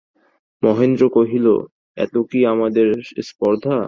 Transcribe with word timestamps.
মহেন্দ্র 0.63 1.03
কহিল, 1.15 1.47
এত 1.97 2.15
কি 2.29 2.39
আমাদের 2.53 2.87
স্পর্ধা। 3.29 3.75